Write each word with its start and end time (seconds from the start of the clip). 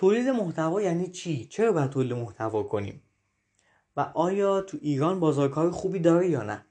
تولید 0.00 0.28
محتوا 0.28 0.82
یعنی 0.82 1.08
چی؟ 1.08 1.44
چرا 1.44 1.72
باید 1.72 1.90
تولید 1.90 2.12
محتوا 2.12 2.62
کنیم؟ 2.62 3.02
و 3.96 4.00
آیا 4.14 4.60
تو 4.60 4.78
ایران 4.80 5.20
بازارکار 5.20 5.70
خوبی 5.70 5.98
داره 5.98 6.28
یا 6.28 6.42
نه؟ 6.42 6.64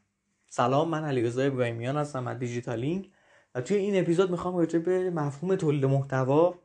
سلام 0.48 0.90
من 0.90 1.04
علیرضا 1.04 1.42
ابراهیمیان 1.42 1.98
هستم 1.98 2.28
از 2.28 2.40
دیجیتالینگ 2.40 3.12
و 3.56 3.62
توی 3.62 3.78
این 3.78 4.00
اپیزود 4.00 4.32
می‌خوام 4.32 4.58
راجع 4.58 4.80
به 4.80 5.10
مفهوم 5.10 5.56
تولید 5.56 5.86
محتوا 5.86 6.56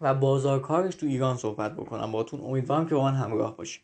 و 0.00 0.14
بازارکارش 0.14 0.94
تو 0.94 1.06
ایران 1.06 1.36
صحبت 1.36 1.76
بکنم. 1.76 2.12
باتون 2.12 2.40
امیدوارم 2.40 2.86
که 2.86 2.94
با 2.94 3.02
من 3.02 3.14
همراه 3.14 3.56
باشید 3.56 3.82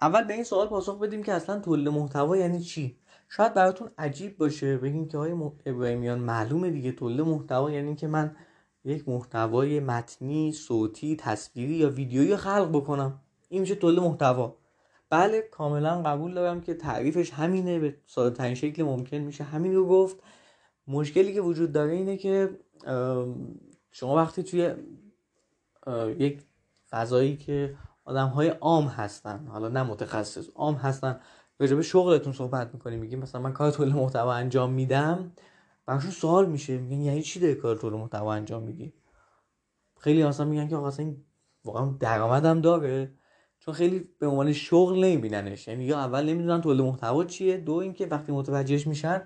اول 0.00 0.24
به 0.24 0.34
این 0.34 0.44
سوال 0.44 0.66
پاسخ 0.66 0.98
بدیم 0.98 1.22
که 1.22 1.32
اصلا 1.32 1.60
تولید 1.60 1.88
محتوا 1.88 2.36
یعنی 2.36 2.60
چی؟ 2.60 2.96
شاید 3.28 3.54
براتون 3.54 3.90
عجیب 3.98 4.38
باشه 4.38 4.76
بگیم 4.76 5.08
که 5.08 5.18
های 5.18 5.32
ابراهیمیان 5.66 6.18
معلومه 6.18 6.70
دیگه 6.70 6.92
تولید 6.92 7.20
محتوا 7.20 7.70
یعنی 7.70 7.96
که 7.96 8.06
من 8.06 8.36
یک 8.84 9.08
محتوای 9.08 9.80
متنی 9.80 10.52
صوتی 10.52 11.16
تصویری 11.16 11.74
یا 11.74 11.90
ویدیویی 11.90 12.36
خلق 12.36 12.68
بکنم. 12.72 13.20
این 13.48 13.60
میشه 13.60 13.74
تولید 13.74 14.00
محتوا. 14.00 14.56
بله 15.10 15.40
کاملا 15.40 16.02
قبول 16.02 16.34
دارم 16.34 16.60
که 16.60 16.74
تعریفش 16.74 17.32
همینه. 17.32 17.78
به 17.78 17.96
ساده 18.06 18.36
ترین 18.36 18.54
شکل 18.54 18.82
ممکن 18.82 19.16
میشه. 19.16 19.44
همین 19.44 19.74
رو 19.74 19.88
گفت. 19.88 20.16
مشکلی 20.88 21.34
که 21.34 21.40
وجود 21.40 21.72
داره 21.72 21.92
اینه 21.92 22.16
که 22.16 22.50
شما 23.90 24.16
وقتی 24.16 24.42
توی 24.42 24.74
یک 26.18 26.42
فضایی 26.90 27.36
که 27.36 27.76
آدم 28.04 28.28
های 28.28 28.48
عام 28.48 28.86
هستن 28.86 29.46
حالا 29.46 29.68
نه 29.68 29.82
متخصص 29.82 30.48
عام 30.54 30.74
هستن 30.74 31.20
راجع 31.58 31.76
به 31.76 31.82
شغلتون 31.82 32.32
صحبت 32.32 32.74
می‌کنیم 32.74 32.98
میگیم 32.98 33.18
مثلا 33.18 33.40
من 33.40 33.52
کار 33.52 33.70
تولید 33.70 33.94
محتوا 33.94 34.32
انجام 34.32 34.72
میدم. 34.72 35.32
براشون 35.86 36.10
سوال 36.10 36.46
میشه 36.46 36.78
میگن 36.78 37.02
یعنی 37.02 37.22
چی 37.22 37.40
داری 37.40 37.54
کار 37.54 37.76
تولید 37.76 38.00
محتوا 38.00 38.34
انجام 38.34 38.62
میدی؟ 38.62 38.92
خیلی 39.98 40.22
اصلا 40.22 40.46
میگن 40.46 40.68
که 40.68 40.76
آقا 40.76 40.92
این 40.98 41.24
واقعا 41.64 41.94
درآمدم 42.00 42.60
داره. 42.60 43.12
چون 43.58 43.74
خیلی 43.74 44.08
به 44.18 44.26
عنوان 44.26 44.52
شغل 44.52 45.04
نمیبیننش. 45.04 45.68
یعنی 45.68 45.84
یا 45.84 45.98
اول 45.98 46.26
نمی‌دونن 46.26 46.60
تولید 46.60 46.80
محتوا 46.80 47.24
چیه 47.24 47.56
دو 47.56 47.74
اینکه 47.74 48.06
وقتی 48.06 48.32
متوجهش 48.32 48.86
میشن 48.86 49.22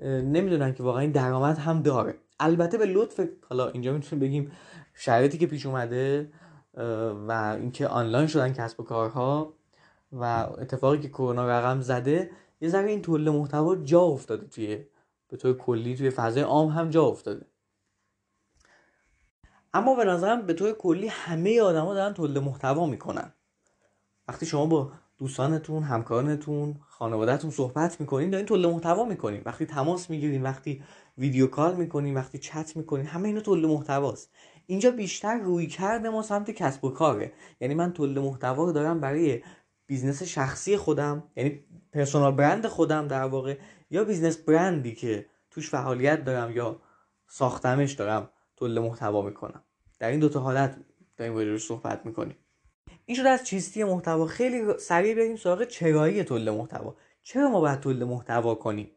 نمی‌دونن 0.00 0.74
که 0.74 0.82
واقعا 0.82 1.00
این 1.00 1.10
درآمد 1.10 1.58
هم 1.58 1.82
داره. 1.82 2.14
البته 2.40 2.78
به 2.78 2.86
لطف 2.86 3.20
حالا 3.48 3.68
اینجا 3.68 3.92
می‌تونیم 3.92 4.24
بگیم 4.24 4.52
شرایطی 4.94 5.38
که 5.38 5.46
پیش 5.46 5.66
اومده 5.66 6.32
و 7.28 7.56
اینکه 7.60 7.88
آنلاین 7.88 8.26
شدن 8.26 8.52
کسب 8.52 8.80
و 8.80 8.82
کارها 8.82 9.52
و 10.12 10.24
اتفاقی 10.58 10.98
که 10.98 11.08
کرونا 11.08 11.48
رقم 11.48 11.80
زده 11.80 12.30
یه 12.60 12.68
ذره 12.68 12.90
این 12.90 13.02
تولید 13.02 13.28
محتوا 13.28 13.76
جا 13.76 14.00
افتاده 14.00 14.46
توی 14.46 14.84
به 15.34 15.38
طور 15.38 15.56
کلی 15.56 15.96
توی 15.96 16.10
فضای 16.10 16.42
عام 16.42 16.68
هم 16.68 16.90
جا 16.90 17.04
افتاده. 17.04 17.46
اما 19.74 19.94
به 19.94 20.04
نظرم 20.04 20.42
به 20.46 20.52
طور 20.54 20.72
کلی 20.72 21.06
همه 21.06 21.60
آدما 21.60 21.94
دارن 21.94 22.14
تولید 22.14 22.38
محتوا 22.38 22.86
می‌کنن. 22.86 23.32
وقتی 24.28 24.46
شما 24.46 24.66
با 24.66 24.92
دوستانتون 25.18 25.82
همکارانتون 25.82 26.80
خانوادهتون 26.88 27.50
صحبت 27.50 28.00
می‌کنین 28.00 28.30
دارین 28.30 28.46
تولید 28.46 28.66
محتوا 28.66 29.04
می‌کنین. 29.04 29.42
وقتی 29.44 29.66
تماس 29.66 30.10
می‌گیرین 30.10 30.42
وقتی 30.42 30.82
ویدیو 31.18 31.46
کال 31.46 31.74
می‌کنین 31.76 32.14
وقتی 32.14 32.38
چت 32.38 32.76
می‌کنین 32.76 33.06
همه 33.06 33.28
اینا 33.28 33.40
تولید 33.40 33.66
محتواست. 33.66 34.30
اینجا 34.66 34.90
بیشتر 34.90 35.38
روی 35.38 35.66
کرده 35.66 36.08
ما 36.08 36.22
سمت 36.22 36.50
کسب 36.50 36.84
و 36.84 36.90
کاره. 36.90 37.32
یعنی 37.60 37.74
من 37.74 37.92
تولید 37.92 38.18
محتوا 38.18 38.64
رو 38.64 38.72
دارم 38.72 39.00
برای 39.00 39.42
business 39.86 40.22
شخصی 40.22 40.76
خودم 40.76 41.22
یعنی 41.36 41.64
personal 41.92 42.34
brand 42.34 42.66
خودم 42.66 43.08
در 43.08 43.24
واقع. 43.24 43.56
یا 43.90 44.04
business 44.04 44.36
brand 44.36 44.84
ی 44.84 44.94
که 44.94 45.26
توش 45.50 45.70
فعالیت 45.70 46.24
دارم 46.24 46.56
یا 46.56 46.80
ساختمش 47.28 47.92
دارم 47.92 48.30
تولید 48.56 48.78
محتوا 48.78 49.22
می‌کنم. 49.22 49.64
در 49.98 50.10
این 50.10 50.20
دوتا 50.20 50.40
حالت 50.40 50.76
داریم 51.16 51.36
راجعش 51.36 51.62
صحبت 51.62 52.06
می‌کنیم. 52.06 52.36
این 53.06 53.16
شده 53.16 53.28
از 53.28 53.44
چیستی 53.44 53.84
محتوا. 53.84 54.26
خیلی 54.26 54.78
سریع 54.78 55.14
بریم 55.14 55.36
سراغ 55.36 55.64
چرایی 55.64 56.24
تولید 56.24 56.48
محتوا. 56.48 56.96
چرا 57.22 57.48
ما 57.48 57.60
باید 57.60 57.80
تولید 57.80 58.02
محتوا 58.02 58.54
کنیم؟ 58.54 58.90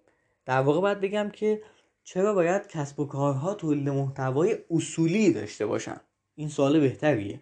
در 0.46 0.62
واقع 0.62 0.82
باید 0.82 1.02
بگم 1.02 1.30
که 1.30 1.62
چرا 2.04 2.34
باید 2.34 2.68
کسب 2.68 3.00
و 3.00 3.06
کارها 3.06 3.54
تولید 3.54 3.90
محتوای 3.90 4.58
اصولی 4.72 5.34
داشته 5.34 5.66
باشن؟ 5.66 6.02
این 6.36 6.50
سوال 6.50 6.80
بهتریه. 6.80 7.42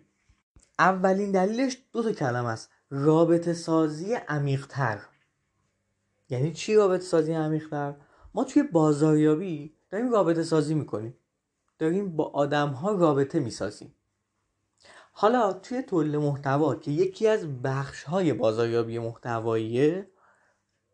اولین 0.80 1.32
دلیلش 1.32 1.78
دو 1.94 2.04
تا 2.04 2.12
کلمه 2.12 2.50
است. 2.50 2.70
رابطه 2.90 3.54
سازی 3.54 4.14
عمیقتر. 4.14 5.00
یعنی 6.30 6.54
چی 6.54 6.76
رابطه 6.76 7.04
سازی 7.04 7.34
عمیقتر 7.34 7.94
ما 8.34 8.44
توی 8.44 8.64
بازاریابی 8.64 9.76
داریم 9.90 10.12
رابطه 10.12 10.44
سازی 10.44 10.74
می‌کنیم. 10.74 11.18
داریم 11.80 12.16
با 12.16 12.24
آدم 12.24 12.70
ها 12.70 12.92
رابطه 12.92 13.40
می‌سازیم. 13.40 13.96
حالا 15.12 15.54
توی 15.54 15.82
تولید 15.82 16.16
محتوا 16.16 16.76
که 16.76 16.92
یکی 16.92 17.28
از 17.28 17.62
بخش 17.62 18.04
های 18.04 18.34
بازاریابی 18.34 19.00
محتواییه 19.00 20.10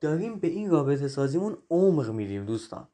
داریم 0.01 0.39
به 0.39 0.47
این 0.47 0.69
رابطه 0.69 1.07
سازیمون 1.07 1.57
عمق 1.69 2.09
میدیم 2.09 2.45
دوستان. 2.45 2.87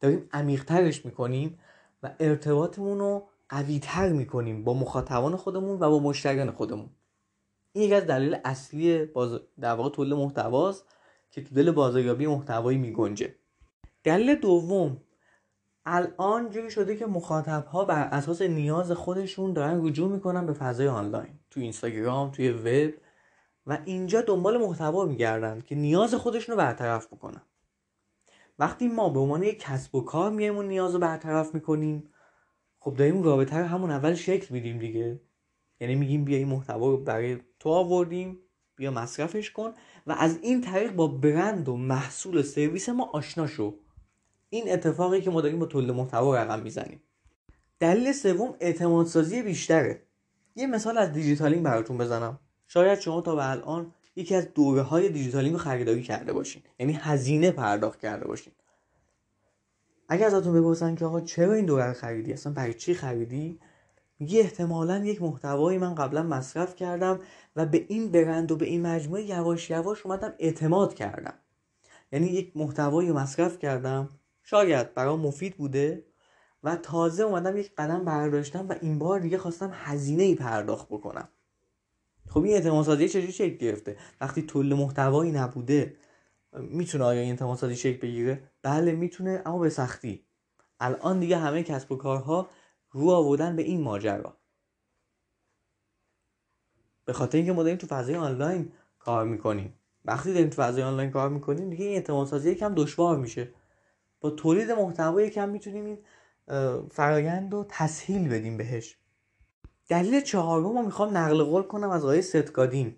داریم 0.00 0.28
عمیقترش 0.32 1.04
می‌کنیم 1.04 1.58
و 2.02 2.14
ارتباطمون 2.20 2.98
رو 2.98 3.28
قویتر 3.48 4.12
می‌کنیم 4.12 4.64
با 4.64 4.74
مخاطبان 4.74 5.36
خودمون 5.36 5.80
و 5.80 5.90
با 5.90 5.98
مشتریان 5.98 6.50
خودمون. 6.50 6.90
این 7.72 7.84
یکی 7.84 7.94
از 7.94 8.06
دلیل 8.06 8.36
اصلی 8.44 9.04
باز... 9.04 9.40
در 9.60 9.74
واقع 9.74 9.90
تولید 9.90 10.14
محتواست. 10.14 10.84
که 11.34 11.44
تو 11.44 11.54
دل 11.54 11.70
بازاریابی 11.70 12.26
محتوایی 12.26 12.78
میگنجه. 12.78 13.34
دلیل 14.04 14.34
دوم 14.34 15.00
الان 15.86 16.50
جوری 16.50 16.70
شده 16.70 16.96
که 16.96 17.06
مخاطب 17.06 17.64
ها 17.64 17.84
بر 17.84 18.08
اساس 18.12 18.42
نیاز 18.42 18.92
خودشون 18.92 19.52
دارن 19.52 19.86
رجوع 19.86 20.12
می‌کنن 20.12 20.46
به 20.46 20.52
فضای 20.52 20.88
آنلاین 20.88 21.38
تو 21.50 21.60
اینستاگرام 21.60 22.30
توی 22.30 22.50
وب 22.50 22.94
و 23.66 23.78
اینجا 23.84 24.20
دنبال 24.20 24.58
محتوا 24.58 25.04
میگردن 25.04 25.60
که 25.60 25.74
نیاز 25.74 26.14
خودشون 26.14 26.52
رو 26.52 26.58
برطرف 26.58 27.06
بکنن. 27.06 27.42
وقتی 28.58 28.88
ما 28.88 29.08
به 29.08 29.20
عنوان 29.20 29.42
یک 29.42 29.58
کسب 29.58 29.94
و 29.94 30.00
کار 30.00 30.30
میایم 30.30 30.56
اون 30.56 30.68
نیاز 30.68 30.94
رو 30.94 31.00
برطرف 31.00 31.54
می‌کنیم 31.54 32.10
خب 32.78 32.94
داریم 32.94 33.22
رابطه 33.22 33.56
رو 33.58 33.66
همون 33.66 33.90
اول 33.90 34.14
شکل 34.14 34.54
میدیم 34.54 34.78
دیگه. 34.78 35.20
یعنی 35.80 35.94
میگیم 35.94 36.24
بیا 36.24 36.38
این 36.38 36.48
محتوا 36.48 36.90
رو 36.90 36.96
برای 36.96 37.38
تو 37.58 37.68
آوردیم 37.68 38.38
بیا 38.76 38.90
مصرفش 38.90 39.50
کن. 39.50 39.74
و 40.06 40.12
از 40.12 40.38
این 40.42 40.60
طریق 40.60 40.92
با 40.92 41.06
برند 41.06 41.68
و 41.68 41.76
محصول 41.76 42.36
و 42.36 42.42
سرویس 42.42 42.88
ما 42.88 43.10
آشنا 43.12 43.46
شو. 43.46 43.74
این 44.50 44.72
اتفاقی 44.72 45.20
که 45.20 45.30
ما 45.30 45.40
داریم 45.40 45.58
با 45.58 45.66
تولید 45.66 45.90
محتوا 45.90 46.36
رقم 46.36 46.62
می‌زنیم. 46.62 47.02
دلیل 47.80 48.12
سوم 48.12 48.54
اعتماد 48.60 49.06
سازی 49.06 49.42
بیشتره. 49.42 50.02
یه 50.56 50.66
مثال 50.66 50.98
از 50.98 51.12
دیجیتالینگ 51.12 51.62
براتون 51.62 51.98
بزنم. 51.98 52.38
شاید 52.66 53.00
شما 53.00 53.20
تا 53.20 53.34
به 53.34 53.50
الان 53.50 53.94
یکی 54.16 54.34
از 54.34 54.54
دوره 54.54 54.82
های 54.82 55.08
دیجیتالینگ 55.08 55.52
رو 55.52 55.58
خریداری 55.58 56.02
کرده 56.02 56.32
باشین. 56.32 56.62
یعنی 56.78 56.92
هزینه 56.92 57.50
پرداخت 57.50 58.00
کرده 58.00 58.26
باشین. 58.26 58.52
اگر 60.08 60.26
ازتون 60.26 60.60
بپرسن 60.60 60.94
که 60.94 61.04
آقا 61.04 61.20
چرا 61.20 61.52
این 61.52 61.66
دوره 61.66 61.86
رو 61.86 61.92
خریدی؟ 61.92 62.32
اصلا 62.32 62.52
برای 62.52 62.74
چی 62.74 62.94
خریدی؟ 62.94 63.60
میگی 64.18 64.40
احتمالا 64.40 65.04
یک 65.04 65.22
محتوایی 65.22 65.78
من 65.78 65.94
قبلا 65.94 66.22
مصرف 66.22 66.76
کردم 66.76 67.20
و 67.56 67.66
به 67.66 67.86
این 67.88 68.10
برند 68.10 68.52
و 68.52 68.56
به 68.56 68.66
این 68.66 68.82
مجموعه 68.82 69.22
یواش 69.22 69.70
یواش 69.70 70.06
اومدم 70.06 70.34
اعتماد 70.38 70.94
کردم. 70.94 71.34
یعنی 72.12 72.26
یک 72.26 72.56
محتوایی 72.56 73.12
مصرف 73.12 73.58
کردم. 73.58 74.08
شاید 74.42 74.94
برام 74.94 75.20
مفید 75.20 75.56
بوده 75.56 76.04
و 76.62 76.76
تازه 76.76 77.22
اومدم 77.22 77.56
یک 77.56 77.74
قدم 77.74 78.04
برداشتم 78.04 78.68
و 78.68 78.74
این 78.80 78.98
بار 78.98 79.20
دیگه 79.20 79.38
خواستم 79.38 79.70
هزینه 79.74 80.22
ای 80.22 80.34
پرداخت 80.34 80.88
بکنم. 80.88 81.28
خب 82.28 82.42
این 82.42 82.54
اعتماد 82.54 82.84
سازی 82.84 83.08
چجوری 83.08 83.32
شکل 83.32 83.56
گرفته؟ 83.56 83.96
وقتی 84.20 84.42
تولید 84.42 84.72
محتوایی 84.72 85.32
نبوده 85.32 85.96
می‌تونه 86.52 87.04
آیا 87.04 87.20
این 87.20 87.30
اعتماد 87.30 87.58
سازی 87.58 87.76
شکل 87.76 87.98
بگیره؟ 88.00 88.42
بله 88.62 88.92
می‌تونه 88.92 89.42
اما 89.46 89.58
به 89.58 89.70
سختی. 89.70 90.24
الان 90.80 91.20
دیگه 91.20 91.36
همه 91.36 91.62
کسب 91.62 91.92
و 91.92 91.96
کارها 91.96 92.48
رو 92.94 93.10
آوردن 93.10 93.56
به 93.56 93.62
این 93.62 93.82
ماجرا. 93.82 94.36
به 97.04 97.12
خاطر 97.12 97.38
اینکه 97.38 97.52
ما 97.52 97.62
داریم 97.62 97.78
تو 97.78 97.86
فضای 97.86 98.16
آنلاین 98.16 98.72
کار 98.98 99.24
می‌کنیم. 99.24 99.74
وقتی 100.04 100.32
داریم 100.32 100.50
تو 100.50 100.62
فضای 100.62 100.82
آنلاین 100.82 101.10
کار 101.10 101.28
می‌کنیم 101.28 101.70
دیگه 101.70 101.84
این 101.84 101.94
اعتماد 101.94 102.26
سازی 102.26 102.50
یکم 102.50 102.74
دشوار 102.74 103.18
میشه. 103.18 103.54
با 104.20 104.30
تولید 104.30 104.70
محتوا 104.70 105.22
یکم 105.22 105.48
می‌تونیم 105.48 105.84
این 105.84 105.98
فرایند 106.88 107.52
رو 107.52 107.66
تسهیل 107.68 108.28
بدیم 108.28 108.56
بهش. 108.56 108.96
دلیل 109.88 110.20
چهارم 110.20 110.76
رو 110.76 110.82
می‌خوام 110.82 111.16
نقل 111.16 111.42
قول 111.42 111.62
کنم 111.62 111.90
از 111.90 112.04
آقای 112.04 112.22
ستگادین 112.22 112.96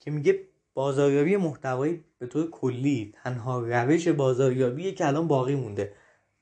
که 0.00 0.10
میگه 0.10 0.48
بازاریابی 0.74 1.36
محتوایی 1.36 2.04
به 2.18 2.26
طور 2.26 2.50
کلی 2.50 3.12
تنها 3.14 3.60
روش 3.60 4.08
بازاریابی 4.08 4.92
که 4.92 5.06
الان 5.06 5.28
باقی 5.28 5.54
مونده. 5.54 5.94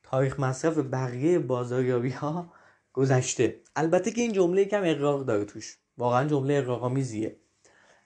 تاریخ 0.02 0.40
مصرف 0.40 0.78
بقیه 0.78 1.38
بازاریابی 1.38 2.10
ها 2.10 2.52
گذشته. 2.94 3.60
البته 3.76 4.10
که 4.10 4.20
این 4.20 4.32
جمله 4.32 4.62
یکم 4.62 4.82
اقراق 4.84 5.24
داره 5.24 5.44
توش. 5.44 5.78
واقعا 5.98 6.28
جمله 6.28 6.54
اقراق‌آمیزیه 6.54 7.36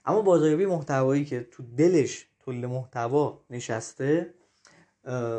اما 0.05 0.21
بازاریابی 0.21 0.65
محتوایی 0.65 1.25
که 1.25 1.47
تو 1.51 1.63
دلش 1.77 2.27
تولید 2.39 2.65
محتوا 2.65 3.45
نشسته 3.49 4.33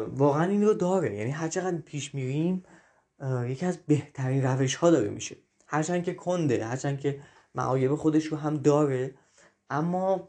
واقعا 0.08 0.44
این 0.44 0.64
رو 0.64 0.74
داره. 0.74 1.16
یعنی 1.16 1.30
هر 1.30 1.48
چقدر 1.48 1.76
پیش 1.76 2.14
میریم 2.14 2.62
یکی 3.46 3.66
از 3.66 3.78
بهترین 3.86 4.42
روش 4.42 4.74
ها 4.74 4.90
داره 4.90 5.08
میشه. 5.08 5.36
هرچند 5.66 6.04
که 6.04 6.14
کنده 6.14 6.64
هرچند 6.64 7.00
که 7.00 7.20
معایب 7.54 7.94
خودش 7.94 8.24
رو 8.24 8.36
هم 8.36 8.56
داره 8.56 9.14
اما 9.70 10.28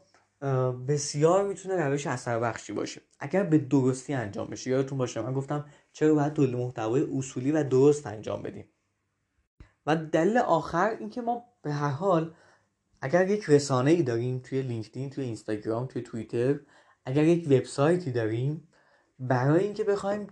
بسیار 0.88 1.48
می‌تونه 1.48 1.76
روش 1.76 2.06
اثر 2.06 2.40
بخشی 2.40 2.72
باشه. 2.72 3.00
اگر 3.20 3.42
به 3.42 3.58
درستی 3.58 4.14
انجام 4.14 4.46
بشه 4.46 4.70
یادتون 4.70 4.98
باشه 4.98 5.22
من 5.22 5.32
گفتم 5.32 5.64
چرا 5.92 6.14
باید 6.14 6.32
تولید 6.32 6.56
محتوای 6.56 7.06
اصولی 7.18 7.52
و 7.52 7.64
درست 7.64 8.06
انجام 8.06 8.42
بدیم؟ 8.42 8.64
و 9.86 9.96
دلیل 9.96 10.38
آخر 10.38 10.96
اینکه 11.00 11.20
ما 11.20 11.44
به 11.62 11.72
هر 11.72 11.90
حال 11.90 12.34
اگر 13.00 13.28
یک 13.28 13.44
رسانه 13.50 13.90
ای 13.90 14.02
داریم 14.02 14.38
توی 14.38 14.62
لینکدین 14.62 15.10
توی 15.10 15.24
اینستاگرام 15.24 15.86
توی 15.86 16.02
توییتر 16.02 16.60
اگر 17.04 17.24
یک 17.24 17.46
وبسایتی 17.46 18.12
داریم 18.12 18.68
برای 19.18 19.64
اینکه 19.64 19.84
بخوایم 19.84 20.26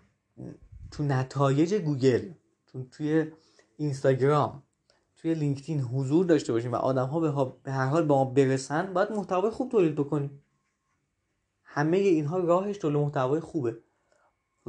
تو 0.90 1.02
نتایج 1.02 1.74
گوگل 1.74 2.30
تو 2.66 2.84
توی 2.84 3.26
اینستاگرام 3.76 4.62
توی 5.20 5.34
لینکدین 5.34 5.80
حضور 5.80 6.26
داشته 6.26 6.52
باشیم 6.52 6.72
و 6.72 6.76
آدم 6.76 7.06
ها 7.06 7.44
به 7.44 7.72
هر 7.72 7.86
حال 7.86 8.02
به 8.02 8.14
ما 8.14 8.24
برسن 8.24 8.92
باید 8.92 9.12
محتوای 9.12 9.50
خوب 9.50 9.70
تولید 9.70 9.94
بکنیم. 9.94 10.42
همه 11.64 11.96
اینها 11.96 12.38
راهش 12.38 12.78
تولید 12.78 12.96
محتوای 12.96 13.40
خوبه. 13.40 13.78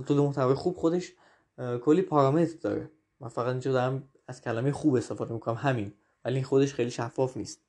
تولید 0.07 0.24
محتوای 0.24 0.56
خوب 0.56 0.78
خودش 0.78 1.12
کلی 1.57 2.01
پارامتر 2.01 2.57
داره. 2.62 2.92
من 3.19 3.28
فقط 3.28 3.48
اینجا 3.48 3.72
دارم 3.72 4.10
از 4.27 4.41
کلمه 4.41 4.71
خوب 4.71 4.95
استفاده 4.95 5.33
می‌کنم 5.33 5.56
همین. 5.56 5.94
ولی 6.25 6.35
این 6.35 6.44
خودش 6.44 6.73
خیلی 6.73 6.91
شفاف 6.91 7.38
نیست. 7.38 7.59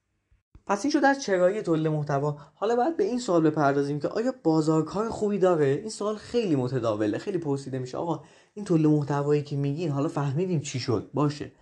پس 0.66 0.84
این 0.84 0.90
شده 0.90 1.06
از 1.06 1.22
چرایی 1.22 1.62
تولید 1.62 1.86
محتوا. 1.86 2.36
حالا 2.54 2.76
باید 2.76 2.96
به 2.96 3.04
این 3.04 3.18
سوال 3.18 3.50
بپردازیم 3.50 4.00
که 4.00 4.08
آیا 4.08 4.34
بازارکار 4.42 5.08
خوبی 5.08 5.38
داره؟ 5.38 5.66
این 5.66 5.90
سوال 5.90 6.16
خیلی 6.16 6.56
متداوله 6.56 7.18
خیلی 7.18 7.38
پرسیده 7.38 7.78
میشه. 7.78 7.98
آقا 7.98 8.24
این 8.54 8.64
تولید 8.64 8.86
محتوایی 8.86 9.42
که 9.42 9.56
میگین 9.56 9.90
حالا 9.90 10.08
فهمیدیم 10.08 10.60
چی 10.60 10.80
شد؟ 10.80 11.10
باشه. 11.14 11.52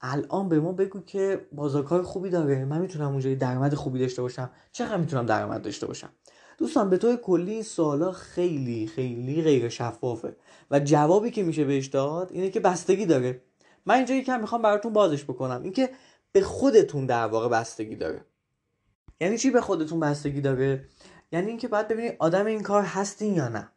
الان 0.00 0.48
به 0.48 0.60
ما 0.60 0.72
بگو 0.72 1.00
که 1.00 1.46
بازارکار 1.52 2.02
خوبی 2.02 2.30
داره. 2.30 2.64
من 2.64 2.80
می‌تونم 2.80 3.10
اونجا 3.10 3.34
درآمد 3.34 3.74
خوبی 3.74 3.98
داشته 3.98 4.22
باشم. 4.22 4.50
چقدر 4.72 4.96
می‌تونم 4.96 5.26
درآمد 5.26 5.62
داشته 5.62 5.86
باشم؟ 5.86 6.08
دوستان 6.58 6.90
به 6.90 6.98
طور 6.98 7.16
کلی 7.16 7.52
این 7.52 7.62
سوالا 7.62 8.12
خیلی 8.12 8.86
خیلی 8.86 9.42
غیر 9.42 9.68
شفافه. 9.68 10.36
و 10.70 10.80
جوابی 10.80 11.30
که 11.30 11.42
میشه 11.42 11.64
بهش 11.64 11.86
داد 11.86 12.32
اینه 12.32 12.50
که 12.50 12.60
بستگی 12.60 13.06
داره. 13.06 13.42
من 13.88 13.94
اینجا 13.94 14.14
یکم 14.14 14.40
می‌خوام 14.40 14.62
براتون 14.62 14.92
بازش 14.92 15.24
بکنم. 15.24 15.62
اینکه 15.62 15.90
به 16.32 16.40
خودتون 16.40 17.06
در 17.06 17.26
واقع 17.26 17.48
بستگی 17.48 17.96
داره. 17.96 18.24
یعنی 19.20 19.38
چی 19.38 19.50
به 19.50 19.60
خودتون 19.60 20.00
بستگی 20.00 20.40
داره؟ 20.40 20.84
یعنی 21.32 21.48
اینکه 21.48 21.68
باید 21.68 21.88
ببینید 21.88 22.16
آدم 22.18 22.46
این 22.46 22.62
کار 22.62 22.82
هستین 22.82 23.34
یا 23.34 23.48
نه. 23.48 23.68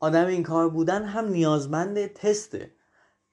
آدم 0.00 0.26
این 0.26 0.42
کار 0.42 0.68
بودن 0.68 1.04
هم 1.04 1.28
نیازمند 1.28 2.06
تسته 2.06 2.70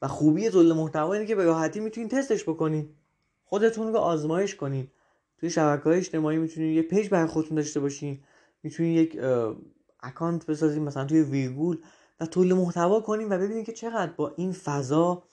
و 0.01 0.07
خوبی 0.07 0.49
تولید 0.49 0.71
محتوا 0.71 1.13
اینه 1.13 1.25
که 1.25 1.35
به 1.35 1.43
راحتی 1.43 1.79
می‌تونید 1.79 2.11
تستش 2.11 2.43
بکنید 2.43 2.95
خودتون 3.43 3.93
رو 3.93 3.99
آزمایش 3.99 4.55
کنید 4.55 4.91
توی 5.37 5.49
شبکه 5.49 5.83
های 5.83 5.97
اجتماعی 5.97 6.37
می‌تونید 6.37 6.75
یه 6.75 6.81
page 6.81 7.09
برای 7.09 7.27
خودتون 7.27 7.55
داشته 7.57 7.79
باشین. 7.79 8.23
می‌تونید 8.63 8.97
یک 8.97 9.19
account 10.03 10.45
بسازید 10.45 10.81
مثلا 10.81 11.05
توی 11.05 11.21
ویرگول 11.21 11.77
و 12.19 12.25
تولید 12.25 12.53
محتوا 12.53 12.99
کنید 12.99 13.31
و 13.31 13.37
ببینید 13.37 13.65
که 13.65 13.73
چقدر 13.73 14.11
با 14.11 14.33
این 14.37 14.51
فضا 14.51 15.23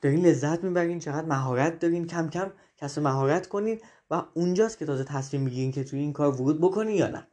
دارین 0.00 0.26
لذت 0.26 0.64
می‌برین 0.64 0.98
چقدر 0.98 1.26
مهارت 1.26 1.78
دارین. 1.78 2.06
کم 2.06 2.28
کم 2.30 2.52
کسب 2.76 3.02
مهارت 3.02 3.46
کنین 3.46 3.80
و 4.10 4.22
اونجاست 4.34 4.78
که 4.78 4.86
تازه 4.86 5.04
تصمیم 5.04 5.42
می‌گیرین 5.42 5.72
که 5.72 5.84
توی 5.84 5.98
این 5.98 6.12
کار 6.12 6.40
ورود 6.40 6.60
بکنین 6.60 6.96
یا 6.96 7.08
نه. 7.08 7.26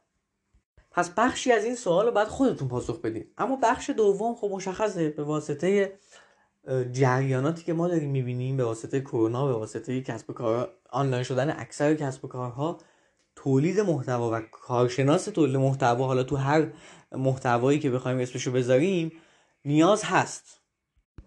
پس 0.90 1.10
بخشی 1.10 1.52
از 1.52 1.64
این 1.64 1.74
سوال 1.74 2.06
رو 2.06 2.12
باید 2.12 2.28
خودتون 2.28 2.68
پاسخ 2.68 3.00
بدین. 3.00 3.26
اما 3.38 3.58
بخش 3.62 3.90
دوم 3.90 4.34
خب 4.34 4.50
مشخصه 4.52 5.10
به 5.10 5.22
واسطه 5.22 5.92
جریاناتی 6.92 7.64
که 7.64 7.72
ما 7.72 7.88
داریم 7.88 8.10
می‌بینیم 8.10 8.56
به 8.56 8.64
واسطه 8.64 9.00
کرونا 9.00 9.46
به 9.46 9.52
واسطه 9.52 10.00
کسب 10.00 10.32
کار 10.32 10.74
آنلاین 10.90 11.22
شدن 11.22 11.50
اکثر 11.50 11.94
کسب 11.94 12.28
کارها 12.28 12.78
تولید 13.36 13.80
محتوا 13.80 14.30
و 14.32 14.40
کارشناس 14.40 15.24
تولید 15.24 15.56
محتوا. 15.56 16.06
حالا 16.06 16.22
تو 16.22 16.36
هر 16.36 16.72
محتوایی 17.12 17.78
که 17.78 17.90
بخوایم 17.90 18.18
اسمشو 18.18 18.52
بذاریم 18.52 19.12
نیاز 19.64 20.04
هست. 20.04 20.61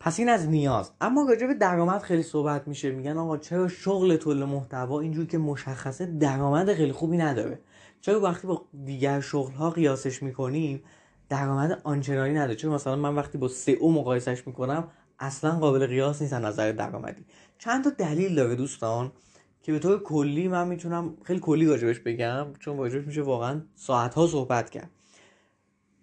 پس 0.06 0.20
این 0.20 0.30
از 0.30 0.50
نیاز. 0.50 0.92
اما 1.02 1.26
راجع 1.30 1.48
به 1.48 1.54
درآمد 1.54 2.02
خیلی 2.02 2.24
صحبت 2.24 2.68
میشه. 2.68 2.92
میگن 2.92 3.18
آقا 3.18 3.38
چرا 3.38 3.68
شغل 3.68 4.16
تولید 4.16 4.44
محتوا 4.44 5.00
اینجور 5.00 5.26
که 5.26 5.38
مشخصه 5.38 6.06
درآمد 6.06 6.74
خیلی 6.74 6.92
خوبی 6.92 7.18
نداره؟ 7.18 7.60
چرا 8.02 8.22
وقتی 8.22 8.48
با 8.48 8.66
دیگر 8.86 9.20
شغل 9.20 9.54
ها 9.54 9.70
قیاسش 9.70 10.24
می‌کنیم 10.24 10.84
درآمد 11.30 11.82
آنچنانی 11.84 12.34
نداره؟ 12.34 12.56
چون 12.56 12.74
مثلا 12.74 12.96
من 12.96 13.16
وقتی 13.16 13.38
با 13.38 13.48
سه 13.48 13.72
او 13.72 13.92
مقایسش 13.94 14.48
می‌کنم 14.48 14.88
اصلا 15.20 15.52
قابل 15.52 15.88
قیاس 15.88 16.22
نیست 16.22 16.34
نظر 16.34 16.72
درآمدی. 16.72 17.26
چند 17.58 17.84
تا 17.84 17.90
دلیل 17.90 18.36
داره 18.36 18.56
دوستان 18.56 19.12
که 19.62 19.72
به 19.72 19.80
طور 19.80 20.04
کلی 20.04 20.48
من 20.48 20.68
می‌تونم 20.68 21.18
خیلی 21.24 21.40
کلی 21.40 21.66
راجبش 21.66 22.00
بگم 22.00 22.48
چون 22.60 22.78
راجبش 22.78 23.06
میشه 23.06 23.22
واقعا 23.22 23.62
ساعت 23.76 24.14
ها 24.14 24.28
صحبت 24.28 24.70
کرد. 24.70 24.90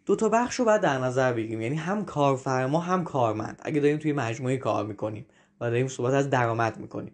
دو 0.06 0.16
تا 0.16 0.28
بخش 0.28 0.54
رو 0.54 0.64
باید 0.64 0.80
در 0.80 0.98
نظر 0.98 1.32
بگیریم. 1.32 1.60
یعنی 1.60 1.76
هم 1.76 2.04
کارفرما 2.04 2.80
هم 2.80 3.04
کارمند. 3.04 3.60
اگه 3.62 3.80
داریم 3.80 3.98
توی 3.98 4.12
مجموعه 4.12 4.56
کار 4.56 4.86
می‌کنیم 4.86 5.26
و 5.60 5.70
داریم 5.70 5.88
صحبت 5.88 6.14
از 6.14 6.30
درآمد 6.30 6.76
می‌کنیم. 6.76 7.12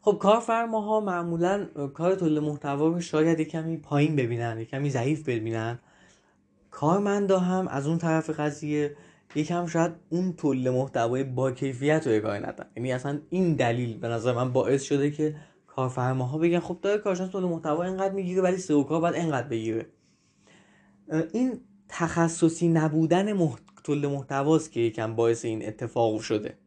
خب 0.00 0.18
کارفرماها 0.20 1.00
معمولا 1.00 1.66
کار 1.94 2.14
تولید 2.14 2.38
محتوا 2.38 2.88
رو 2.88 3.00
شاید 3.00 3.40
کمی 3.40 3.76
پایین 3.76 4.16
ببینن 4.16 4.64
کمی 4.64 4.90
ضعیف 4.90 5.28
ببینن. 5.28 5.78
کارمندا 6.70 7.38
هم 7.38 7.68
از 7.68 7.86
اون 7.86 7.98
طرف 7.98 8.30
قضیه 8.30 8.96
یکم 9.34 9.66
شاید 9.66 9.92
اون 10.08 10.32
تولید 10.32 10.68
محتوای 10.68 11.24
با 11.24 11.50
کیفیت 11.52 12.06
رو 12.06 12.12
ارائه 12.12 12.40
ندن. 12.40 12.66
یعنی 12.76 12.92
اصلا 12.92 13.18
این 13.30 13.54
دلیل 13.54 13.98
به 13.98 14.08
نظر 14.08 14.32
من 14.32 14.52
باعث 14.52 14.82
شده 14.82 15.10
که 15.10 15.36
کارفرماها 15.66 16.38
بگن 16.38 16.60
خب 16.60 16.78
داره 16.82 16.98
کارشناس 16.98 17.30
تولید 17.30 17.50
محتوا 17.50 17.84
اینقدر 17.84 18.14
می‌گیره 18.14 18.42
ولی 18.42 18.56
سئو 18.56 18.82
کار 18.82 19.00
باید 19.00 19.14
اینقدر 19.14 19.48
بگیره. 19.48 19.86
این 21.32 21.60
تخصصی 21.88 22.68
نبودن. 22.68 23.54
تولید 23.84 24.06
محتواست 24.06 24.72
که 24.72 24.80
یکم 24.80 25.16
باعث 25.16 25.44
این 25.44 25.68
اتفاق 25.68 26.20
شده. 26.20 26.58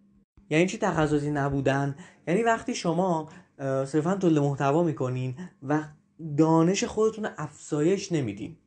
یعنی 0.49 0.65
چی 0.65 0.77
تخصصی 0.77 1.31
نبودن؟ 1.31 1.95
یعنی 2.27 2.43
وقتی 2.43 2.75
شما 2.75 3.29
صرفا 3.59 4.15
تولید 4.15 4.39
محتوا 4.39 4.83
می‌کنین 4.83 5.35
و 5.63 5.83
دانش 6.37 6.83
خودتون 6.83 7.27
افزایش 7.37 8.11
نمیدین. 8.11 8.57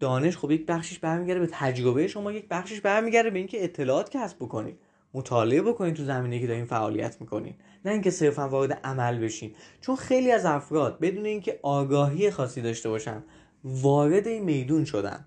دانش 0.00 0.36
خب 0.36 0.50
یک 0.50 0.66
بخشش 0.66 0.98
برمیگرده 0.98 1.40
به 1.40 1.48
تجربه 1.52 2.08
شما 2.08 2.32
یک 2.32 2.48
بخشش 2.48 2.80
برمیگرده 2.80 3.30
به 3.30 3.38
اینکه 3.38 3.64
اطلاعات 3.64 4.10
کسب 4.10 4.36
بکنید 4.36 4.78
مطالعه 5.14 5.62
بکنید 5.62 5.94
تو 5.94 6.04
زمینه 6.04 6.40
که 6.40 6.46
دارین 6.46 6.64
فعالیت 6.64 7.20
می‌کنین. 7.20 7.54
نه 7.84 7.92
اینکه 7.92 8.10
صرفا 8.10 8.48
وارد 8.48 8.72
عمل 8.72 9.18
بشین. 9.18 9.54
چون 9.80 9.96
خیلی 9.96 10.30
از 10.30 10.44
افراد 10.44 11.00
بدون 11.00 11.24
اینکه 11.24 11.60
آگاهی 11.62 12.30
خاصی 12.30 12.62
داشته 12.62 12.88
باشن 12.88 13.24
وارد 13.64 14.26
این 14.26 14.44
میدون 14.44 14.84
شدن 14.84 15.24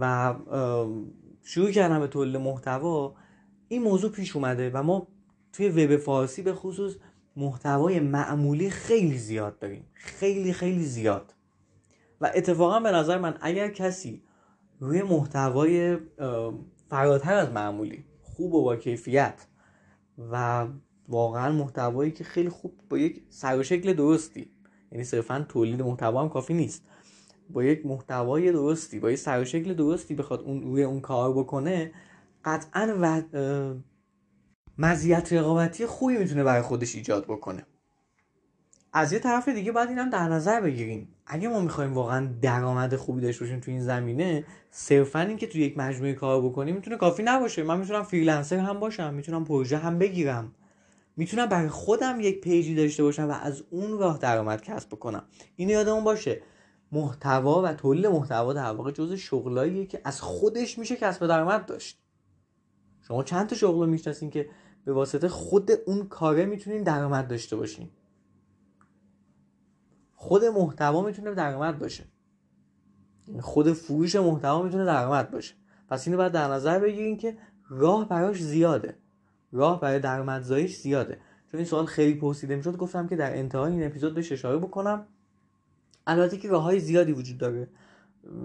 و 0.00 0.34
شروع 1.42 1.70
کردن 1.70 2.00
به 2.00 2.06
تولید 2.06 2.36
محتوا. 2.36 3.14
این 3.68 3.82
موضوع 3.82 4.10
پیش 4.10 4.36
اومده 4.36 4.70
و 4.70 4.82
ما 4.82 5.08
توی 5.52 5.68
وب 5.68 5.96
فارسی 5.96 6.42
به 6.42 6.54
خصوص 6.54 6.94
محتوای 7.36 8.00
معمولی 8.00 8.70
خیلی 8.70 9.18
زیاد 9.18 9.58
داریم. 9.58 9.84
خیلی 9.92 10.52
خیلی 10.52 10.84
زیاد. 10.84 11.34
و 12.20 12.30
اتفاقا 12.34 12.80
به 12.80 12.90
نظر 12.90 13.18
من 13.18 13.34
اگر 13.40 13.68
کسی 13.68 14.22
روی 14.80 15.02
محتوای 15.02 15.98
فراتر 16.88 17.34
از 17.34 17.50
معمولی 17.50 18.04
خوب 18.22 18.54
و 18.54 18.64
با 18.64 18.76
کیفیت 18.76 19.46
و 20.30 20.66
واقعا 21.08 21.52
محتوایی 21.52 22.10
که 22.10 22.24
خیلی 22.24 22.48
خوب 22.48 22.72
با 22.88 22.98
یک 22.98 23.22
سر 23.28 23.58
و 23.58 23.62
شکل 23.62 23.92
درستی 23.92 24.50
یعنی 24.92 25.04
صرفا 25.04 25.46
تولید 25.48 25.82
محتوا 25.82 26.22
هم 26.22 26.28
کافی 26.28 26.54
نیست 26.54 26.82
با 27.52 27.64
یک 27.64 27.86
محتوای 27.86 28.52
درستی 28.52 28.98
با 28.98 29.10
یک 29.10 29.18
سر 29.18 29.40
و 29.40 29.44
شکل 29.44 29.74
درستی 29.74 30.14
بخواد 30.14 30.40
اون 30.40 30.62
روی 30.62 30.82
اون 30.82 31.00
کار 31.00 31.32
بکنه 31.32 31.92
قطعا 32.44 32.96
و 33.00 33.22
مزیت 34.78 35.32
رقابتی 35.32 35.86
خوبی 35.86 36.18
می‌تونه 36.18 36.44
برای 36.44 36.62
خودش 36.62 36.94
ایجاد 36.94 37.24
بکنه. 37.24 37.66
از 38.92 39.12
یه 39.12 39.18
طرف 39.18 39.48
دیگه 39.48 39.72
باید 39.72 39.88
اینم 39.88 40.10
در 40.10 40.28
نظر 40.28 40.60
بگیریم. 40.60 41.08
اگه 41.26 41.48
ما 41.48 41.60
می‌خوایم 41.60 41.94
واقعا 41.94 42.28
درآمد 42.42 42.96
خوبی 42.96 43.20
داشته 43.20 43.44
باشیم 43.44 43.60
تو 43.60 43.70
این 43.70 43.80
زمینه 43.80 44.44
صرفا 44.70 45.20
اینکه 45.20 45.46
تو 45.46 45.58
یک 45.58 45.78
مجموعه 45.78 46.12
کار 46.12 46.42
بکنیم 46.42 46.74
می‌تونه 46.74 46.96
کافی 46.96 47.22
نباشه. 47.22 47.62
من 47.62 47.80
می‌تونم 47.80 48.02
freelancer 48.02 48.58
هم 48.58 48.80
باشم 48.80 49.14
می‌تونم 49.14 49.44
پروژه 49.44 49.76
هم 49.76 49.98
بگیرم. 49.98 50.52
می‌تونم 51.16 51.46
برای 51.46 51.68
خودم 51.68 52.20
یک 52.20 52.40
page 52.40 52.67
ی 52.67 52.74
داشته 52.74 53.02
باشم 53.02 53.28
و 53.28 53.32
از 53.42 53.62
اون 53.70 53.98
راه 53.98 54.18
درآمد 54.18 54.62
کسب 54.62 54.88
بکنم. 54.88 55.22
این 55.56 55.68
یادمون 55.68 56.04
باشه. 56.04 56.42
محتوا 56.92 57.62
و 57.62 57.72
تولید 57.72 58.06
محتوا 58.06 58.52
در 58.52 58.72
واقع 58.72 58.90
جزء 58.90 59.16
شغلاییه 59.16 59.86
که 59.86 60.00
از 60.04 60.20
خودش 60.20 60.78
میشه 60.78 60.96
کسب 60.96 61.26
درآمد 61.26 61.66
داشت. 61.66 62.02
شما 63.00 63.22
چند 63.22 63.48
تا 63.48 63.56
شغل 63.56 63.80
رو 63.80 63.86
می‌شناسین 63.86 64.30
که 64.30 64.48
به 64.84 64.92
واسطه 64.92 65.28
خود 65.28 65.70
اون 65.86 66.06
کاره 66.08 66.44
می‌تونین 66.44 66.82
درآمد 66.82 67.28
داشته 67.28 67.56
باشین. 67.56 67.90
خود 70.14 70.44
محتوا 70.44 71.02
می‌تونه 71.02 71.34
درآمد 71.34 71.78
باشه. 71.78 72.04
یعنی 73.28 73.40
خود 73.40 73.72
فروش 73.72 74.16
محتوا 74.16 74.62
می‌تونه 74.62 74.84
درآمد 74.84 75.30
باشه. 75.30 75.54
پس 75.88 76.06
اینو 76.06 76.18
باید 76.18 76.32
در 76.32 76.48
نظر 76.48 76.78
بگیرین 76.78 77.16
که 77.16 77.38
راه 77.68 78.08
براش 78.08 78.42
زیاده. 78.42 78.96
راه 79.52 79.80
برای 79.80 79.98
درآمدزاییش 79.98 80.76
زیاده. 80.76 81.18
چون 81.50 81.58
این 81.58 81.66
سوال 81.66 81.86
خیلی 81.86 82.14
پرسیده 82.14 82.56
می‌شد 82.56 82.76
گفتم 82.76 83.06
که 83.06 83.16
در 83.16 83.38
انتهای 83.38 83.72
این 83.72 83.86
اپیزود 83.86 84.14
بهش 84.14 84.32
اشاره 84.32 84.58
بکنم. 84.58 85.06
البته 86.06 86.36
که 86.36 86.48
راه 86.48 86.62
های 86.62 86.80
زیادی 86.80 87.12
وجود 87.12 87.38
داره 87.38 87.68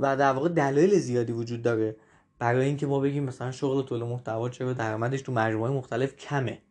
و 0.02 0.18
در 0.18 0.32
واقع 0.32 0.50
دلایل 0.50 1.00
زیادی 1.00 1.32
وجود 1.32 1.62
داره. 1.62 1.96
برای 2.40 2.66
اینکه 2.66 2.88
ما 2.88 3.00
بگیم 3.00 3.24
مثلا 3.24 3.52
شغل 3.52 3.84
تولید 3.84 4.04
محتوا 4.04 4.50
چرا 4.50 4.74
درآمدش 4.74 5.22
تو 5.22 5.32
مجموعه 5.32 5.72
مختلف 5.72 6.16
کمه. 6.16 6.62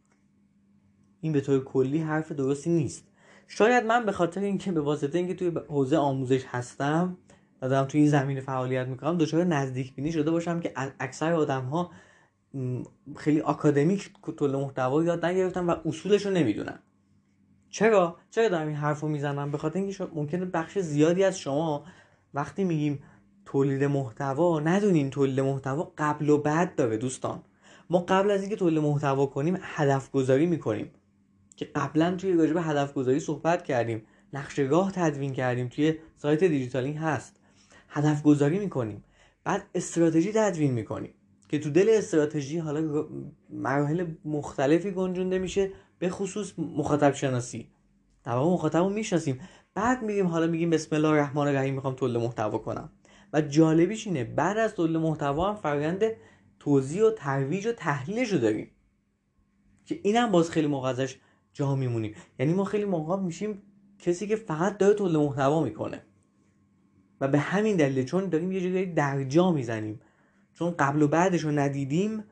این 1.20 1.32
به 1.32 1.40
طور 1.40 1.64
کلی 1.64 1.98
حرف 1.98 2.32
درستی 2.32 2.70
نیست. 2.70 3.04
شاید 3.48 3.84
من 3.84 4.06
به 4.06 4.12
خاطر 4.12 4.40
اینکه 4.40 4.72
به 4.72 4.80
واسطه 4.80 5.18
اینکه 5.18 5.34
توی 5.34 5.52
حوزه 5.68 5.96
آموزش 5.96 6.44
هستم 6.46 7.16
و 7.62 7.68
دارم 7.68 7.86
توی 7.86 8.00
این 8.00 8.10
زمینه 8.10 8.40
فعالیت 8.40 8.86
می‌کنم 8.86 9.18
دچار 9.18 9.44
نزدیک 9.44 9.94
بینی 9.94 10.12
شده 10.12 10.30
باشم 10.30 10.60
که 10.60 10.72
اکثر 11.00 11.32
آدم 11.32 11.64
ها 11.64 11.90
خیلی 13.16 13.40
آکادمیک 13.40 14.10
تولید 14.36 14.56
محتوا 14.56 15.04
یاد 15.04 15.24
نگرفتن 15.24 15.66
و 15.66 15.76
اصولش 15.84 16.26
رو 16.26 16.32
نمی‌دونن. 16.32 16.78
چرا؟ 17.70 18.16
چرا 18.30 18.48
دارم 18.48 18.66
این 18.66 18.76
حرف 18.76 19.00
رو 19.00 19.08
می‌زنم؟ 19.08 19.50
به 19.50 19.58
خاطر 19.58 19.78
اینکه 19.78 20.08
ممکنه 20.14 20.44
بخش 20.44 20.78
زیادی 20.78 21.24
از 21.24 21.38
شما 21.38 21.84
وقتی 22.34 22.64
میگیم 22.64 23.02
تولید 23.44 23.84
محتوا 23.84 24.60
ندونین 24.60 25.10
تولید 25.10 25.40
محتوا 25.40 25.92
قبل 25.98 26.28
و 26.28 26.38
بعد 26.38 26.74
داره 26.74 26.96
دوستان. 26.96 27.42
ما 27.90 27.98
قبل 27.98 28.30
از 28.30 28.40
اینکه 28.40 28.56
تولید 28.56 28.78
محتوا 28.78 29.26
کنیم 29.26 29.58
هدف 29.60 30.10
گذاری 30.10 30.46
می‌کنیم. 30.46 30.90
که 31.56 31.64
قبلا 31.64 32.14
توی 32.14 32.32
راجع 32.32 32.54
هدف 32.56 32.92
گذاری 32.94 33.20
صحبت 33.20 33.64
کردیم. 33.64 34.02
نقشه 34.32 34.62
راه 34.62 34.92
تدوین 34.92 35.32
کردیم. 35.32 35.68
توی 35.68 35.94
سایت 36.16 36.44
دیجیتالینگ 36.44 36.96
هست. 36.96 37.40
هدف 37.88 38.22
گذاری 38.22 38.58
می‌کنیم. 38.58 39.04
بعد 39.44 39.62
استراتژی 39.74 40.32
تدوین 40.32 40.72
می‌کنیم. 40.72 41.14
که 41.48 41.58
تو 41.58 41.70
دل 41.70 41.86
استراتژی 41.90 42.58
حالا 42.58 43.06
مراحل 43.50 44.06
مختلفی 44.24 44.90
گنجونده 44.90 45.38
میشه. 45.38 45.70
به 45.98 46.08
خصوص 46.08 46.52
مخاطب 46.58 47.14
شناسی 47.14 47.68
در 48.24 48.32
واقع 48.32 48.54
مخاطب 48.54 48.78
رو 48.78 48.88
می‌شناسیم. 48.88 49.40
بعد 49.74 50.02
میگیم 50.02 50.26
حالا 50.26 50.46
میگیم 50.46 50.70
بسم 50.70 50.96
الله 50.96 51.08
الرحمن 51.08 51.46
الرحیم 51.48 51.74
می‌خوام 51.74 51.94
تولید 51.94 52.16
محتوا 52.16 52.58
کنم. 52.58 52.90
و 53.32 53.40
جالبیش 53.40 54.06
اینه 54.06 54.24
بعد 54.24 54.58
از 54.58 54.74
تولید 54.74 54.96
محتوا 54.96 55.48
هم 55.48 55.56
فرآیند 55.56 56.02
توضیح 56.58 57.02
و 57.02 57.10
ترویج 57.10 57.66
و 57.66 57.72
تحلیلش 57.72 58.32
رو 58.32 58.38
داریم. 58.38 58.70
که 59.84 60.00
اینم 60.02 60.30
باز 60.30 60.50
خیلی 60.50 60.66
موقع 60.66 60.88
ازش 60.88 61.16
جا 61.52 61.74
میمونیم. 61.74 62.14
یعنی 62.38 62.52
ما 62.52 62.64
خیلی 62.64 62.84
موقع 62.84 63.16
میشیم 63.16 63.62
کسی 63.98 64.26
که 64.26 64.36
فقط 64.36 64.78
داره 64.78 64.94
تولید 64.94 65.16
محتوا 65.16 65.64
می‌کنه. 65.64 66.02
و 67.20 67.28
به 67.28 67.38
همین 67.38 67.76
دلیل 67.76 68.04
چون 68.04 68.28
داریم 68.28 68.52
یه 68.52 68.60
جایی 68.60 68.86
در 68.86 69.24
جا 69.24 69.52
می‌زنیم. 69.52 70.00
چون 70.54 70.70
قبل 70.70 71.02
و 71.02 71.08
بعدش 71.08 71.40
رو 71.40 71.50
ندیدیم 71.50 72.24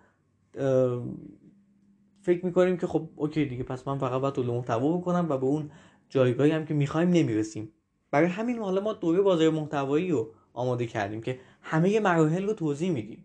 فکر 2.25 2.47
می‌کنیم 2.47 2.77
که 2.77 2.87
خب 2.87 3.09
okay 3.17 3.45
دیگه 3.45 3.63
پس 3.63 3.89
من 3.89 3.99
فقط 3.99 4.21
باید 4.21 4.35
تولید 4.35 4.51
محتوا 4.51 4.97
بکنم 4.97 5.27
و 5.31 5.39
به 5.39 5.47
اون 5.47 5.71
جایگاهی 6.09 6.51
هم 6.51 6.67
که 6.67 6.75
می‌خوایم 6.75 7.09
نمی‌رسیم. 7.09 7.73
برای 8.11 8.29
همین 8.29 8.59
حالا 8.59 8.81
ما 8.81 8.93
دوره 8.93 9.21
بازاریابی 9.21 9.51
محتوایی 9.51 10.11
رو 10.11 10.33
آماده 10.53 10.87
کردیم 10.87 11.21
که 11.21 11.39
همه 11.63 12.01
مراحل 12.01 12.47
رو 12.47 12.53
توضیح 12.53 12.91
میدیم. 12.91 13.25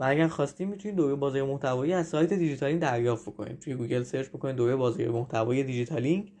و 0.00 0.04
اگر 0.04 0.28
خواستیم 0.28 0.68
می‌تونید 0.68 0.96
دوره 0.96 1.14
بازاریابی 1.14 1.42
محتوایی 1.42 1.92
از 1.92 2.08
سایت 2.08 2.32
دیجیتالینگ 2.32 2.80
دریافت 2.80 3.28
بکنید 3.28 3.58
توی 3.58 3.74
گوگل 3.74 4.02
search 4.02 4.28
بکنید 4.28 4.56
دوره 4.56 4.76
بازاریابی 4.76 5.08
محتوایی 5.08 5.64
دیجیتالینگ 5.64 6.32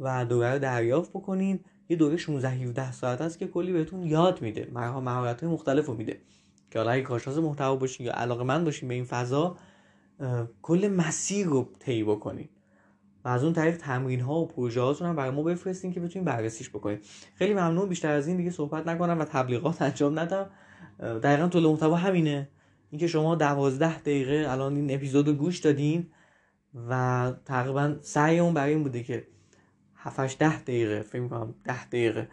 و 0.00 0.24
دوره 0.24 0.52
رو 0.52 0.58
دریافت 0.58 1.10
بکنید 1.10 1.64
یه 1.88 1.96
دوره 1.96 2.16
16 2.16 2.50
17 2.50 2.92
ساعت 2.92 3.20
است 3.20 3.38
که 3.38 3.46
کلی 3.46 3.72
بهتون 3.72 4.02
یاد 4.02 4.42
میده. 4.42 4.68
مهارت 4.72 5.42
های 5.42 5.52
مختلف 5.52 5.86
رو 5.86 5.94
میده. 5.94 6.20
که 6.70 6.78
حالا 6.78 6.90
اگه 6.90 7.02
کارشناس 7.02 7.38
محتوا 7.38 7.76
باشین 7.76 8.06
یا 8.06 8.12
علاقه 8.12 8.44
من 8.44 8.64
باشین 8.64 8.88
به 8.88 8.94
این 8.94 9.04
فضا 9.04 9.56
کل 10.62 10.88
مسیر 10.96 11.46
رو 11.46 11.68
طی 11.78 12.04
بکنید 12.04 12.50
و 13.24 13.28
از 13.28 13.44
اون 13.44 13.52
طریق 13.52 13.76
تمرین 13.76 14.20
ها 14.20 14.34
و 14.34 14.46
پروژه 14.46 14.80
هاتون 14.80 15.08
هم 15.08 15.16
برای 15.16 15.30
ما 15.30 15.42
بفرستین 15.42 15.92
که 15.92 16.00
بتونیم 16.00 16.24
بررسیش 16.24 16.70
بکنید 16.70 17.06
خیلی 17.34 17.54
ممنون 17.54 17.88
بیشتر 17.88 18.12
از 18.12 18.28
این 18.28 18.36
دیگه 18.36 18.50
صحبت 18.50 18.86
نکنم 18.86 19.18
و 19.18 19.24
تبلیغات 19.24 19.82
انجام 19.92 20.18
ندم. 20.18 20.50
دقیقا 21.00 21.48
طول 21.48 21.66
محتوا 21.66 21.96
همینه. 21.96 22.48
اینکه 22.90 23.06
شما 23.06 23.34
دوازده 23.34 23.98
دقیقه 23.98 24.46
الان 24.50 24.76
این 24.76 24.94
اپیزود 24.94 25.28
رو 25.28 25.34
گوش 25.34 25.58
دادین 25.58 26.06
و 26.88 27.32
تقریبا 27.44 27.96
سعی 28.00 28.38
اون 28.38 28.54
برای 28.54 28.74
این 28.74 28.82
بوده 28.82 29.02
که 29.02 29.26
7 29.94 30.38
ده 30.38 30.62
دقیقه 30.62 31.02
فکر 31.02 31.20
می‌کنم 31.20 31.54
ده 31.64 31.86
دقیقه 31.86 32.28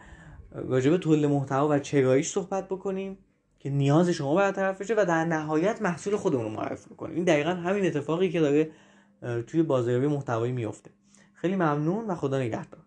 راجع 0.50 0.90
به 0.90 0.98
تولید 0.98 1.24
محتوا 1.24 1.68
و 1.68 1.78
چراییش 1.78 2.28
صحبت 2.28 2.68
بکنیم. 2.68 3.18
که 3.64 3.70
نیاز 3.70 4.08
شما 4.08 4.34
برطرف 4.34 4.80
بشه 4.80 4.94
و 4.94 5.04
در 5.04 5.24
نهایت 5.24 5.82
محصول 5.82 6.16
خودمون 6.16 6.44
رو 6.44 6.50
معرفی 6.50 6.94
کنیم 6.94 7.14
این 7.16 7.24
دقیقا 7.24 7.50
همین 7.50 7.86
اتفاقی 7.86 8.30
که 8.30 8.40
داره 8.40 8.70
توی 9.42 9.62
بازاریابی 9.62 10.06
محتوایی 10.06 10.52
میفته 10.52 10.90
خیلی 11.34 11.56
ممنون 11.56 12.06
و 12.06 12.14
خدا 12.14 12.38
نگهدار. 12.38 12.80